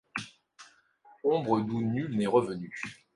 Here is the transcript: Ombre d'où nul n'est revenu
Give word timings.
Ombre 1.23 1.61
d'où 1.61 1.79
nul 1.81 2.17
n'est 2.17 2.25
revenu 2.25 2.73